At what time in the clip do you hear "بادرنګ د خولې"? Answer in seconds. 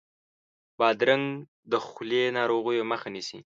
0.77-2.23